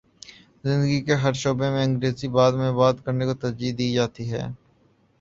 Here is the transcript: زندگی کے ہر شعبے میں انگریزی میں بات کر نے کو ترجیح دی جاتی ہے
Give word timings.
زندگی 0.63 0.99
کے 1.01 1.15
ہر 1.15 1.33
شعبے 1.41 1.69
میں 1.69 1.83
انگریزی 1.83 2.27
میں 2.55 2.71
بات 2.73 3.05
کر 3.05 3.13
نے 3.13 3.25
کو 3.25 3.33
ترجیح 3.35 3.73
دی 3.77 3.93
جاتی 3.93 4.31
ہے 4.31 4.43